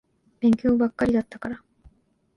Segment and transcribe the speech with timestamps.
[0.39, 1.61] 勉強ばっかりだったから。